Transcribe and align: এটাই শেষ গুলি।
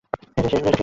এটাই 0.37 0.49
শেষ 0.51 0.61
গুলি। 0.63 0.77